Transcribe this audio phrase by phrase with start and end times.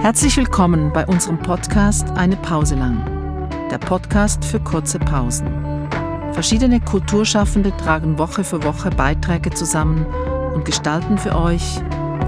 [0.00, 3.50] Herzlich willkommen bei unserem Podcast Eine Pause lang.
[3.70, 5.46] Der Podcast für kurze Pausen.
[6.32, 10.06] Verschiedene Kulturschaffende tragen Woche für Woche Beiträge zusammen
[10.54, 11.82] und gestalten für euch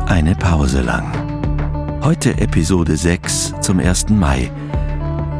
[0.05, 2.03] Eine Pause lang.
[2.05, 4.11] Heute Episode 6 zum 1.
[4.11, 4.53] Mai.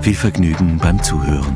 [0.01, 1.55] Viel Vergnügen beim Zuhören.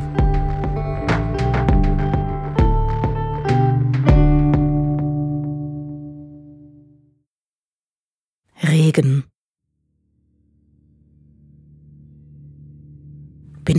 [8.61, 9.23] Regen.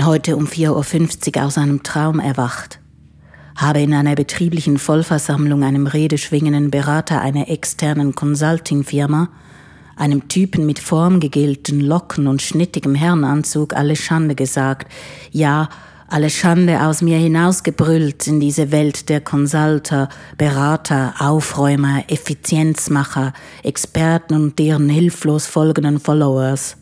[0.08, 2.80] Heute um 4.50 Uhr aus einem Traum erwacht,
[3.56, 9.28] habe in einer betrieblichen Vollversammlung einem redeschwingenden Berater einer externen Consulting-Firma,
[9.96, 14.90] einem Typen mit formgegelten Locken und schnittigem Herrenanzug alle Schande gesagt,
[15.30, 15.68] ja,
[16.08, 24.58] alle Schande aus mir hinausgebrüllt in diese Welt der Consulter, Berater, Aufräumer, Effizienzmacher, Experten und
[24.58, 26.78] deren hilflos folgenden Followers.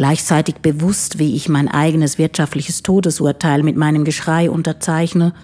[0.00, 5.34] Gleichzeitig bewusst, wie ich mein eigenes wirtschaftliches Todesurteil mit meinem Geschrei unterzeichne,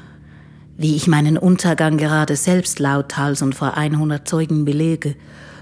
[0.79, 5.15] wie ich meinen Untergang gerade selbst lauthals und vor 100 Zeugen belege,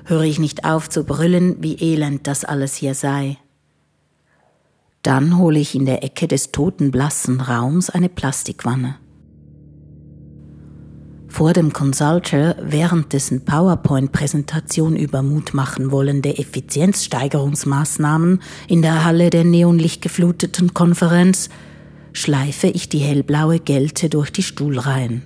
[0.04, 3.36] höre ich nicht auf zu brüllen, wie elend das alles hier sei.
[5.02, 8.94] Dann hole ich in der Ecke des toten blassen Raums eine Plastikwanne.
[11.34, 20.74] Vor dem Consulter während dessen PowerPoint-Präsentation über mutmachen wollende Effizienzsteigerungsmaßnahmen in der Halle der neonlichtgefluteten
[20.74, 21.48] Konferenz
[22.12, 25.24] schleife ich die hellblaue Gelte durch die Stuhlreihen.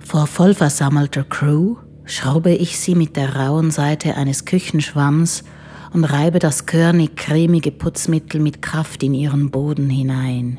[0.00, 5.44] Vor vollversammelter Crew schraube ich sie mit der rauen Seite eines Küchenschwamms
[5.92, 10.58] und reibe das körnig-cremige Putzmittel mit Kraft in ihren Boden hinein.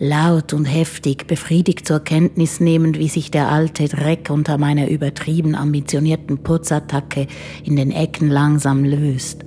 [0.00, 5.54] Laut und heftig, befriedigt zur Kenntnis nehmend, wie sich der alte Dreck unter meiner übertrieben
[5.54, 7.28] ambitionierten Putzattacke
[7.62, 9.44] in den Ecken langsam löst.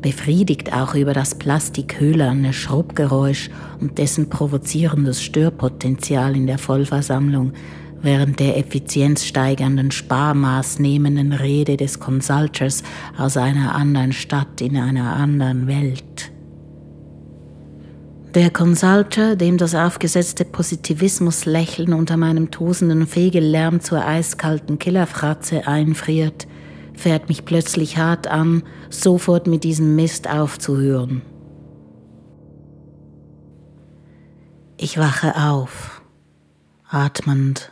[0.00, 3.50] Befriedigt auch über das plastikhöhlerne Schrubbgeräusch
[3.80, 7.52] und dessen provozierendes Störpotenzial in der Vollversammlung,
[8.02, 12.82] während der effizienzsteigernden sparmaßnehmenden Rede des Consulters
[13.16, 16.31] aus einer anderen Stadt in einer anderen Welt.
[18.34, 26.46] Der Consulter, dem das aufgesetzte Positivismuslächeln unter meinem tosenden Fegellärm zur eiskalten Killerfratze einfriert,
[26.94, 31.20] fährt mich plötzlich hart an, sofort mit diesem Mist aufzuhören.
[34.78, 36.00] Ich wache auf,
[36.88, 37.70] atmend,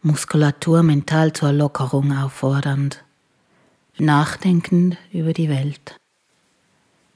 [0.00, 3.04] Muskulatur mental zur Lockerung auffordernd,
[3.96, 6.01] nachdenkend über die Welt.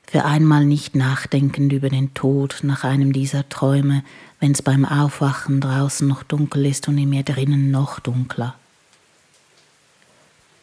[0.06, 4.04] Für einmal nicht nachdenkend über den Tod nach einem dieser Träume,
[4.38, 8.54] wenn's beim Aufwachen draußen noch dunkel ist und in mir drinnen noch dunkler.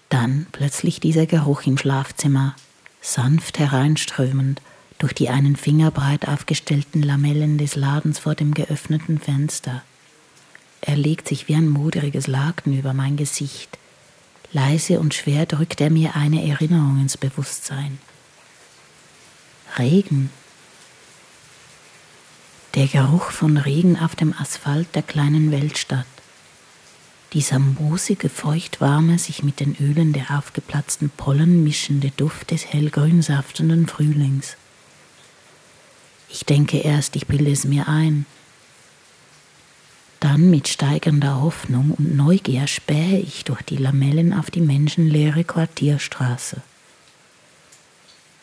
[0.10, 2.56] Dann plötzlich dieser Geruch im Schlafzimmer,
[3.02, 4.62] sanft hereinströmend
[4.98, 9.82] durch die einen Fingerbreit aufgestellten Lamellen des Ladens vor dem geöffneten Fenster.
[10.80, 13.78] Er legt sich wie ein moderiges Laken über mein Gesicht.
[14.54, 17.98] Leise und schwer drückt er mir eine Erinnerung ins Bewusstsein.
[19.80, 20.30] Regen.
[22.76, 26.06] Der Geruch von Regen auf dem Asphalt der kleinen Weltstadt.
[27.34, 33.88] Dieser moosige, feuchtwarme, sich mit den Ölen der aufgeplatzten Pollen mischende Duft des hellgrün saftenden
[33.88, 34.58] Frühlings.
[36.30, 38.28] Ich denke erst, ich bilde es mir ein.
[40.20, 46.62] Dann mit steigender Hoffnung und Neugier spähe ich durch die Lamellen auf die menschenleere Quartierstraße.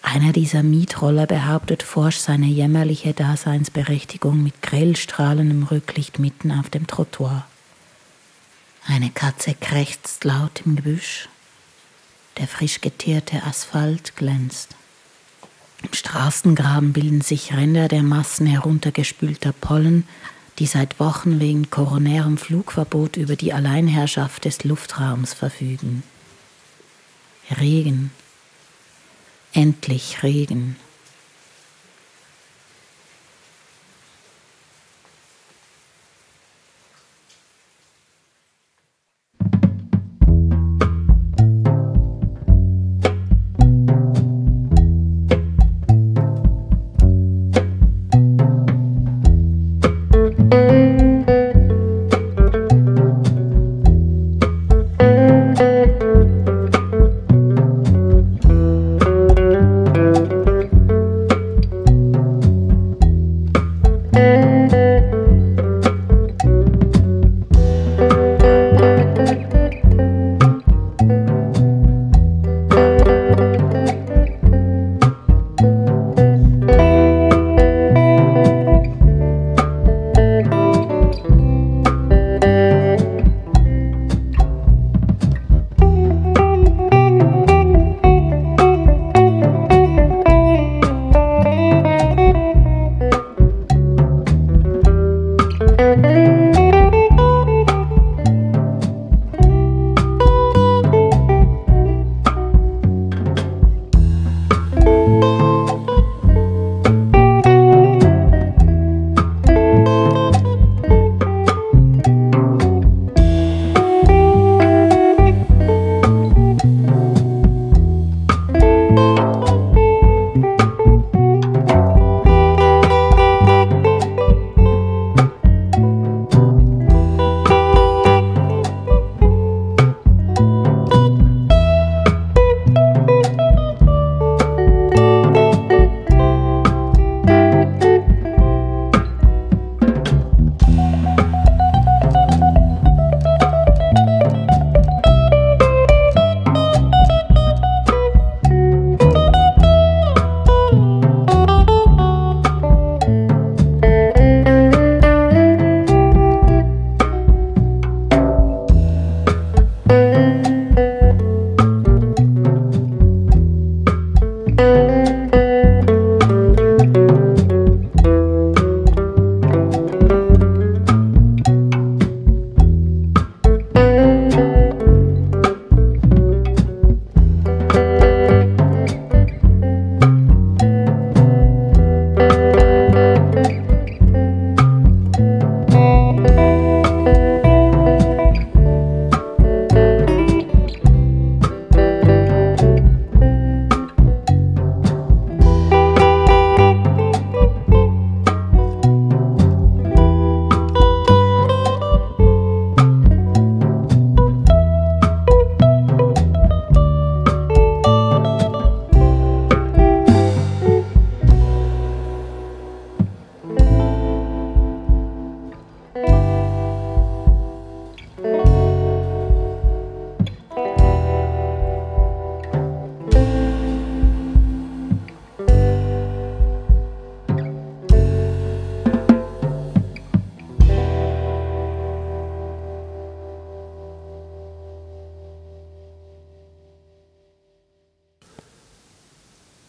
[0.03, 6.87] Einer dieser Mietroller behauptet forsch seine jämmerliche Daseinsberechtigung mit grell strahlendem Rücklicht mitten auf dem
[6.87, 7.47] Trottoir.
[8.87, 11.29] Eine Katze krächzt laut im Gebüsch.
[12.39, 14.75] Der frisch geteerte Asphalt glänzt.
[15.83, 20.07] Im Straßengraben bilden sich Ränder der Massen heruntergespülter Pollen,
[20.59, 26.03] die seit Wochen wegen koronärem Flugverbot über die Alleinherrschaft des Luftraums verfügen.
[27.59, 28.11] Regen,
[29.53, 30.77] endlich Regen.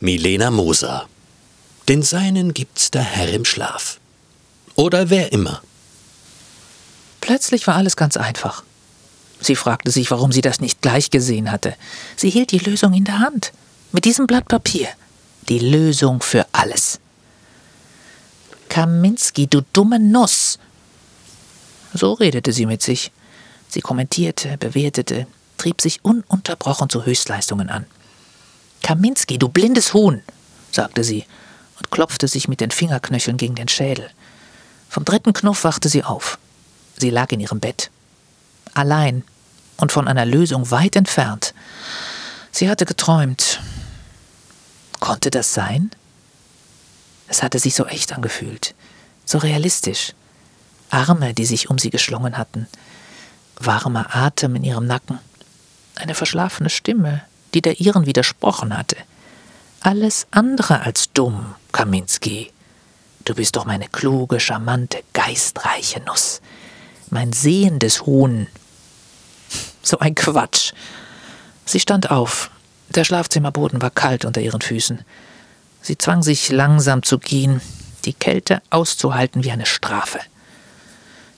[0.04, 1.08] Milena Moser.
[1.88, 4.00] Den Seinen gibt's der Herr im Schlaf.
[4.74, 5.62] Oder wer immer.
[7.22, 8.64] Plötzlich war alles ganz einfach.
[9.42, 11.76] Sie fragte sich, warum sie das nicht gleich gesehen hatte.
[12.16, 13.54] Sie hielt die Lösung in der Hand.
[13.92, 14.88] Mit diesem Blatt Papier.
[15.50, 17.00] Die Lösung für alles.
[18.70, 20.58] Kaminski, du dumme Nuss.
[21.94, 23.12] So redete sie mit sich.
[23.70, 25.28] Sie kommentierte, bewertete,
[25.58, 27.86] trieb sich ununterbrochen zu Höchstleistungen an.
[28.92, 30.22] Kaminski, du blindes Huhn,
[30.70, 31.26] sagte sie
[31.78, 34.10] und klopfte sich mit den Fingerknöcheln gegen den Schädel.
[34.90, 36.38] Vom dritten Knuff wachte sie auf.
[36.98, 37.90] Sie lag in ihrem Bett.
[38.74, 39.24] Allein
[39.78, 41.54] und von einer Lösung weit entfernt.
[42.52, 43.62] Sie hatte geträumt.
[45.00, 45.92] Konnte das sein?
[47.30, 48.76] Es hatte sich so echt angefühlt,
[49.24, 50.12] so realistisch.
[50.90, 52.68] Arme, die sich um sie geschlungen hatten,
[53.56, 55.20] warmer Atem in ihrem Nacken,
[55.96, 57.22] eine verschlafene Stimme,
[57.54, 58.98] die der ihren widersprochen hatte.
[59.82, 62.52] Alles andere als dumm, Kaminski.
[63.26, 66.42] Du bist doch meine kluge, charmante, geistreiche Nuss
[67.12, 68.48] mein sehendes Huhn.
[69.84, 70.74] So ein Quatsch.
[71.66, 72.52] Sie stand auf.
[72.90, 75.04] Der Schlafzimmerboden war kalt unter ihren Füßen.
[75.82, 77.62] Sie zwang sich langsam zu gehen,
[78.06, 80.20] die Kälte auszuhalten wie eine Strafe.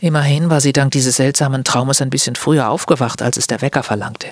[0.01, 3.81] Immerhin war sie dank dieses seltsamen Traumes ein bisschen früher aufgewacht, als es der Wecker
[3.81, 4.27] verlangte.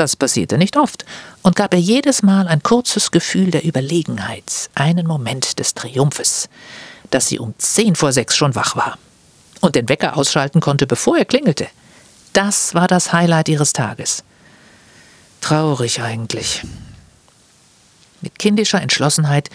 [0.00, 1.04] Das passierte nicht oft
[1.42, 6.48] und gab ihr jedes Mal ein kurzes Gefühl der Überlegenheit, einen Moment des Triumphes,
[7.10, 8.96] dass sie um zehn vor sechs schon wach war
[9.60, 11.68] und den Wecker ausschalten konnte, bevor er klingelte.
[12.32, 14.24] Das war das Highlight ihres Tages.
[15.42, 16.62] Traurig eigentlich.
[18.22, 19.50] Mit kindischer Entschlossenheit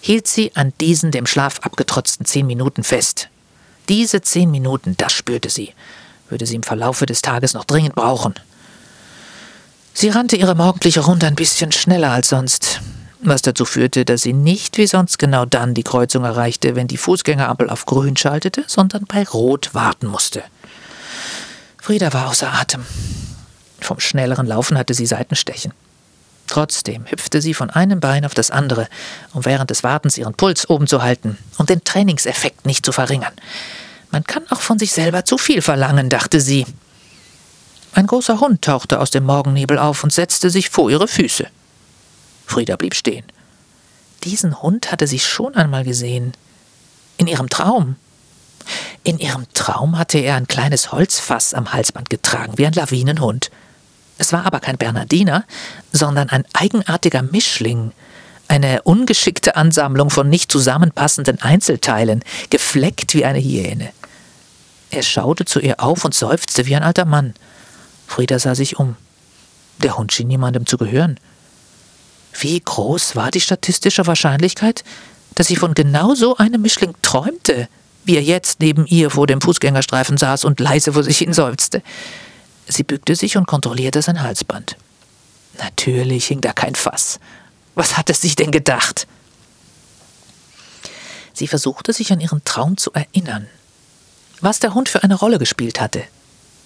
[0.00, 3.28] hielt sie an diesen dem Schlaf abgetrotzten zehn Minuten fest.
[3.90, 5.74] Diese zehn Minuten, das spürte sie,
[6.30, 8.36] würde sie im Verlaufe des Tages noch dringend brauchen.
[9.98, 12.82] Sie rannte ihre morgendliche Runde ein bisschen schneller als sonst,
[13.22, 16.98] was dazu führte, dass sie nicht wie sonst genau dann die Kreuzung erreichte, wenn die
[16.98, 20.44] Fußgängerampel auf grün schaltete, sondern bei rot warten musste.
[21.78, 22.84] Frieda war außer Atem.
[23.80, 25.72] Vom schnelleren Laufen hatte sie Seitenstechen.
[26.46, 28.88] Trotzdem hüpfte sie von einem Bein auf das andere,
[29.32, 33.32] um während des Wartens ihren Puls oben zu halten und den Trainingseffekt nicht zu verringern.
[34.10, 36.66] Man kann auch von sich selber zu viel verlangen, dachte sie.
[37.96, 41.46] Ein großer Hund tauchte aus dem Morgennebel auf und setzte sich vor ihre Füße.
[42.44, 43.24] Frieda blieb stehen.
[44.22, 46.32] Diesen Hund hatte sie schon einmal gesehen.
[47.16, 47.96] In ihrem Traum.
[49.02, 53.50] In ihrem Traum hatte er ein kleines Holzfass am Halsband getragen, wie ein Lawinenhund.
[54.18, 55.44] Es war aber kein Bernardiner,
[55.90, 57.92] sondern ein eigenartiger Mischling,
[58.46, 63.90] eine ungeschickte Ansammlung von nicht zusammenpassenden Einzelteilen, gefleckt wie eine Hyäne.
[64.90, 67.32] Er schaute zu ihr auf und seufzte wie ein alter Mann.
[68.06, 68.96] Frieda sah sich um.
[69.78, 71.18] Der Hund schien niemandem zu gehören.
[72.38, 74.84] Wie groß war die statistische Wahrscheinlichkeit,
[75.34, 77.68] dass sie von genau so einem Mischling träumte,
[78.04, 81.82] wie er jetzt neben ihr vor dem Fußgängerstreifen saß und leise vor sich hin seufzte.
[82.68, 84.76] Sie bückte sich und kontrollierte sein Halsband.
[85.58, 87.18] Natürlich hing da kein Fass.
[87.74, 89.06] Was hatte sich denn gedacht?
[91.32, 93.46] Sie versuchte sich an ihren Traum zu erinnern.
[94.40, 96.02] Was der Hund für eine Rolle gespielt hatte.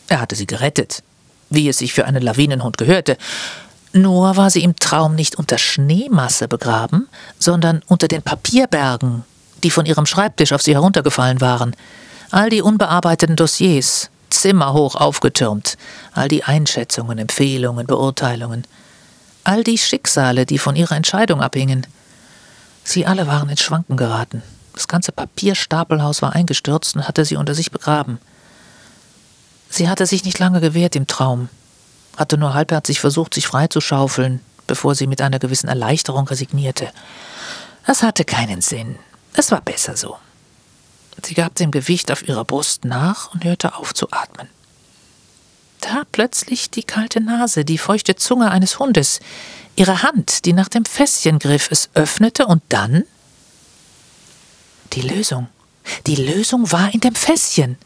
[0.09, 1.03] Er hatte sie gerettet,
[1.51, 3.17] wie es sich für einen Lawinenhund gehörte,
[3.93, 9.25] nur war sie im Traum nicht unter Schneemasse begraben, sondern unter den Papierbergen,
[9.65, 11.75] die von ihrem Schreibtisch auf sie heruntergefallen waren.
[12.31, 15.77] All die unbearbeiteten Dossiers, zimmerhoch aufgetürmt,
[16.13, 18.65] all die Einschätzungen, Empfehlungen, Beurteilungen,
[19.43, 21.87] all die Schicksale, die von ihrer Entscheidung abhingen.
[22.85, 24.43] Sie alle waren ins Schwanken geraten.
[24.75, 28.19] Das ganze Papierstapelhaus war eingestürzt und hatte sie unter sich begraben.
[29.71, 31.49] Sie hatte sich nicht lange gewehrt im Traum
[32.21, 36.93] hatte nur halbherzig versucht, sich freizuschaufeln, bevor sie mit einer gewissen Erleichterung resignierte.
[37.87, 38.99] Es hatte keinen Sinn.
[39.33, 40.17] Es war besser so.
[41.23, 44.49] Sie gab dem Gewicht auf ihrer Brust nach und hörte auf zu atmen.
[45.81, 49.21] Da plötzlich die kalte Nase, die feuchte Zunge eines Hundes,
[49.77, 53.05] ihre Hand, die nach dem Fässchen griff, es öffnete und dann
[54.93, 55.49] die Lösung.
[56.07, 57.79] Die Lösung war in dem Fässchen.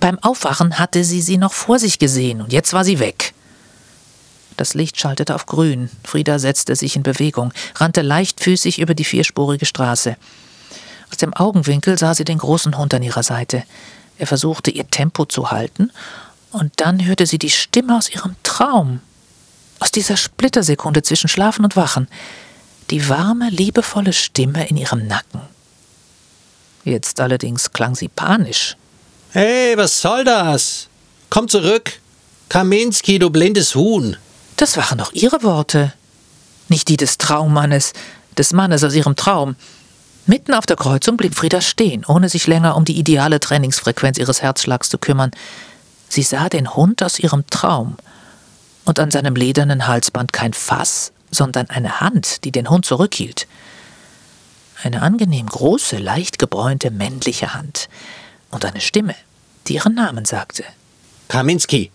[0.00, 3.34] Beim Aufwachen hatte sie sie noch vor sich gesehen und jetzt war sie weg.
[4.56, 5.90] Das Licht schaltete auf grün.
[6.04, 10.16] Frieda setzte sich in Bewegung, rannte leichtfüßig über die vierspurige Straße.
[11.10, 13.64] Aus dem Augenwinkel sah sie den großen Hund an ihrer Seite.
[14.18, 15.90] Er versuchte, ihr Tempo zu halten,
[16.52, 19.00] und dann hörte sie die Stimme aus ihrem Traum.
[19.78, 22.06] Aus dieser Splittersekunde zwischen Schlafen und Wachen.
[22.90, 25.40] Die warme, liebevolle Stimme in ihrem Nacken.
[26.84, 28.76] Jetzt allerdings klang sie panisch.
[29.32, 30.88] Hey, was soll das?
[31.28, 32.00] Komm zurück!
[32.48, 34.16] Kaminski, du blindes Huhn!
[34.56, 35.92] Das waren doch Ihre Worte.
[36.66, 37.92] nicht die des Traummannes,
[38.36, 39.54] des Mannes aus ihrem Traum.
[40.26, 44.42] Mitten auf der Kreuzung blieb Frieda stehen, ohne sich länger um die ideale Trainingsfrequenz ihres
[44.42, 45.30] Herzschlags zu kümmern.
[46.08, 47.98] Sie sah den Hund aus ihrem Traum
[48.84, 53.46] und an seinem ledernen Halsband kein Fass, sondern eine Hand, die den Hund zurückhielt.
[54.82, 57.88] Eine angenehm große, leicht gebräunte männliche Hand
[58.50, 59.14] und eine Stimme,
[59.66, 60.64] die ihren Namen sagte.
[61.28, 61.90] Kaminski.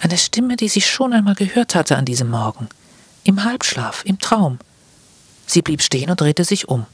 [0.00, 2.68] Eine Stimme, die sie schon einmal gehört hatte an diesem Morgen.
[3.24, 4.58] Im Halbschlaf, im Traum.
[5.46, 6.86] Sie blieb stehen und drehte sich um.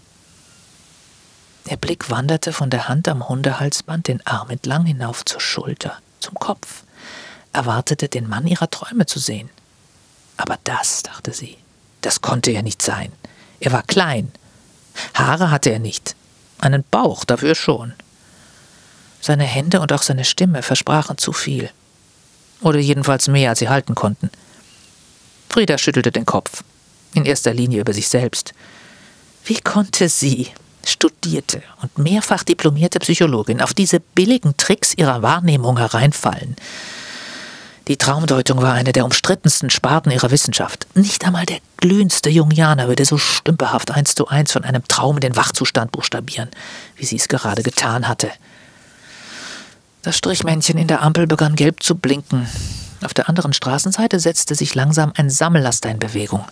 [1.70, 6.34] Der Blick wanderte von der Hand am Hundehalsband den Arm entlang hinauf zur Schulter, zum
[6.34, 6.84] Kopf,
[7.52, 9.48] erwartete den Mann ihrer Träume zu sehen.
[10.36, 11.56] Aber das, dachte sie,
[12.00, 13.12] das konnte er nicht sein.
[13.60, 14.32] Er war klein.
[15.14, 16.16] Haare hatte er nicht.
[16.58, 17.94] Einen Bauch dafür schon.
[19.22, 21.70] Seine Hände und auch seine Stimme versprachen zu viel.
[22.60, 24.30] Oder jedenfalls mehr, als sie halten konnten.
[25.48, 26.64] Frieda schüttelte den Kopf.
[27.14, 28.52] In erster Linie über sich selbst.
[29.44, 30.48] Wie konnte sie,
[30.84, 36.56] studierte und mehrfach diplomierte Psychologin, auf diese billigen Tricks ihrer Wahrnehmung hereinfallen?
[37.86, 40.86] Die Traumdeutung war eine der umstrittensten Sparten ihrer Wissenschaft.
[40.94, 45.20] Nicht einmal der glühendste Jungianer würde so stümperhaft eins zu eins von einem Traum in
[45.20, 46.48] den Wachzustand buchstabieren,
[46.96, 48.30] wie sie es gerade getan hatte.
[50.02, 52.48] Das Strichmännchen in der Ampel begann gelb zu blinken.
[53.02, 56.44] Auf der anderen Straßenseite setzte sich langsam ein Sammellaster in Bewegung.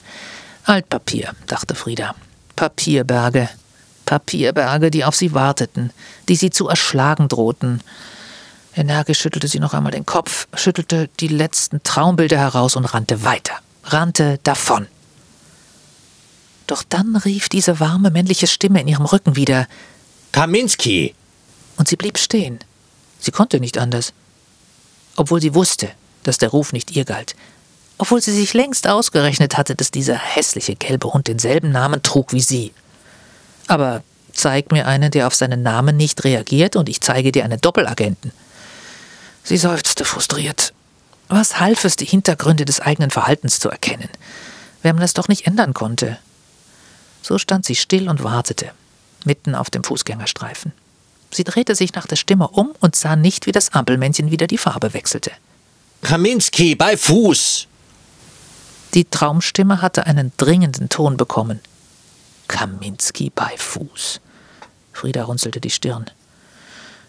[0.65, 2.15] Altpapier, dachte Frieda.
[2.55, 3.49] Papierberge.
[4.07, 5.93] Papierberge, die auf sie warteten,
[6.29, 7.81] die sie zu erschlagen drohten.
[8.75, 13.55] Energisch schüttelte sie noch einmal den Kopf, schüttelte die letzten Traumbilder heraus und rannte weiter,
[13.85, 14.87] rannte davon.
[16.69, 19.67] Doch dann rief diese warme männliche Stimme in ihrem Rücken wieder
[20.31, 21.15] Kaminski!
[21.77, 22.61] Und sie blieb stehen.
[23.21, 24.13] Sie konnte nicht anders.
[25.17, 25.91] Obwohl sie wusste,
[26.23, 27.37] dass der Ruf nicht ihr galt.
[27.99, 32.41] Obwohl sie sich längst ausgerechnet hatte, dass dieser hässliche gelbe Hund denselben Namen trug wie
[32.41, 32.73] sie.
[33.67, 37.61] Aber zeig mir einen, der auf seinen Namen nicht reagiert, und ich zeige dir einen
[37.61, 38.33] Doppelagenten.
[39.45, 40.73] Sie seufzte frustriert.
[41.29, 44.09] Was half es, die Hintergründe des eigenen Verhaltens zu erkennen,
[44.83, 46.19] wenn man es doch nicht ändern konnte?
[47.23, 48.73] So stand sie still und wartete,
[49.25, 50.73] mitten auf dem Fußgängerstreifen.
[51.33, 54.59] Sie drehte sich nach der Stimme um und sah nicht, wie das Ampelmännchen wieder die
[54.59, 55.31] Farbe wechselte.
[56.03, 57.67] Kaminski, bei Fuß!
[58.95, 61.61] Die Traumstimme hatte einen dringenden Ton bekommen.
[62.49, 64.21] Kaminski bei Fuß.
[64.93, 66.11] Frieda runzelte die Stirn.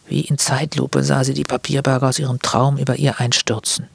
[0.07, 3.87] Wie in Zeitlupe sah sie die Papierberge aus ihrem Traum über ihr einstürzen.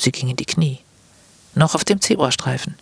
[0.00, 0.78] Sie ging in die Knie.
[1.54, 2.76] Noch auf dem Zebrastreifen.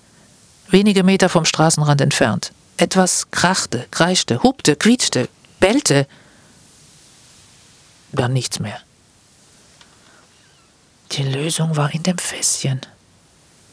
[0.68, 2.52] Wenige Meter vom Straßenrand entfernt.
[2.76, 5.28] Etwas krachte, kreischte, hupte, quietschte,
[5.60, 6.06] bellte.
[8.14, 8.80] Dann nichts mehr.
[11.12, 12.80] Die Lösung war in dem Fässchen.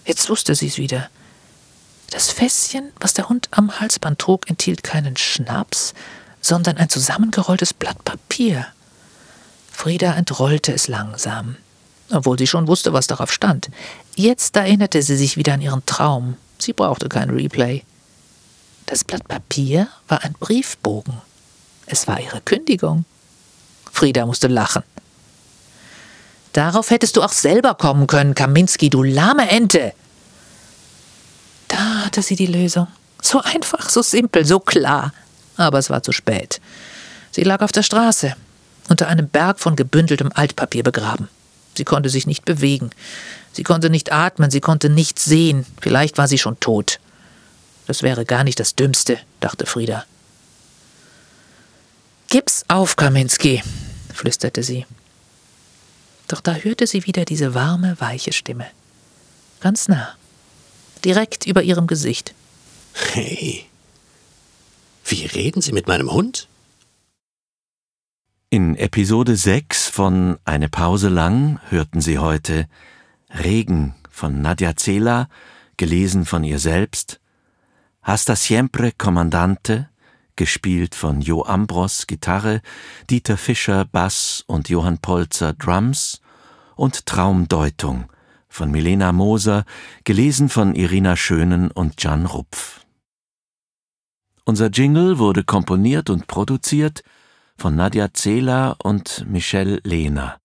[0.05, 1.09] Jetzt wusste sie es wieder.
[2.11, 5.93] Das Fässchen, was der Hund am Halsband trug, enthielt keinen Schnaps,
[6.41, 8.67] sondern ein zusammengerolltes Blatt Papier.
[9.71, 11.55] Frieda entrollte es langsam,
[12.11, 13.69] obwohl sie schon wusste, was darauf stand.
[14.15, 16.35] Jetzt erinnerte sie sich wieder an ihren Traum.
[16.59, 17.83] Sie brauchte kein Replay.
[18.87, 21.21] Das Blatt Papier war ein Briefbogen.
[21.85, 23.05] Es war ihre Kündigung.
[24.01, 24.83] Frieda musste lachen.
[26.53, 29.93] Darauf hättest du auch selber kommen können, Kaminski, du lahme Ente.
[31.69, 32.87] Da hatte sie die Lösung.
[33.21, 35.13] So einfach, so simpel, so klar
[35.57, 36.59] aber es war zu spät.
[37.31, 38.35] Sie lag auf der Straße,
[38.89, 41.29] unter einem Berg von gebündeltem Altpapier begraben.
[41.75, 42.89] Sie konnte sich nicht bewegen.
[43.53, 45.65] Sie konnte nicht atmen, sie konnte nichts sehen.
[45.79, 46.99] Vielleicht war sie schon tot.
[47.87, 50.05] Das wäre gar nicht das Dümmste, dachte Frieda.
[52.27, 53.61] Gib's auf, Kaminski,
[54.11, 54.85] flüsterte sie.
[56.27, 58.67] Doch da hörte sie wieder diese warme, weiche Stimme.
[59.59, 60.15] Ganz nah.
[61.03, 62.33] Direkt über ihrem Gesicht.
[62.93, 63.65] Hey,
[65.05, 66.47] wie reden Sie mit meinem Hund?
[68.49, 72.67] In Episode 6 von Eine Pause lang hörten Sie heute
[73.29, 75.29] Regen von Nadja Zela,
[75.77, 77.19] gelesen von ihr selbst,
[78.01, 79.89] Hasta siempre Kommandante,
[80.41, 82.61] gespielt von Jo Ambros Gitarre,
[83.11, 86.19] Dieter Fischer Bass und Johann Polzer Drums
[86.75, 88.11] und Traumdeutung
[88.49, 89.65] von Milena Moser,
[90.03, 92.83] gelesen von Irina Schönen und Jan Rupf.
[94.43, 97.03] Unser Jingle wurde komponiert und produziert
[97.55, 100.39] von Nadja Zehler und Michelle Lehner.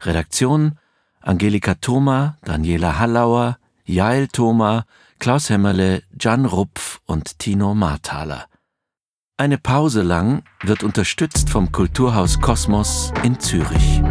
[0.00, 0.80] Redaktion
[1.20, 4.84] Angelika Thoma, Daniela Hallauer, Jael Thoma,
[5.20, 8.48] Klaus Hämmerle, Jan Rupf und Tino Marthaler.
[9.40, 14.02] Eine Pause lang wird unterstützt vom Kulturhaus Kosmos in Zürich.